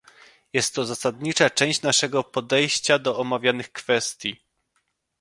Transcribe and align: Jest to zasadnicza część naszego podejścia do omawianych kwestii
Jest 0.53 0.75
to 0.75 0.85
zasadnicza 0.85 1.49
część 1.49 1.81
naszego 1.81 2.23
podejścia 2.23 2.99
do 2.99 3.19
omawianych 3.19 3.71
kwestii 3.71 4.41